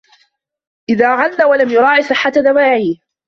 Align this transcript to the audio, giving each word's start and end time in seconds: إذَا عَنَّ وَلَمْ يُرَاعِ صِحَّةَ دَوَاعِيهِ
إذَا 0.89 1.07
عَنَّ 1.15 1.37
وَلَمْ 1.49 1.69
يُرَاعِ 1.69 2.01
صِحَّةَ 2.01 2.31
دَوَاعِيهِ 2.31 2.97